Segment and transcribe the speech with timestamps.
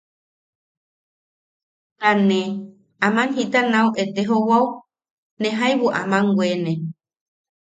[1.99, 2.41] Ta ne...
[3.05, 4.67] aman jita nau etejouwao,
[5.41, 6.73] ne jaibu aman weene.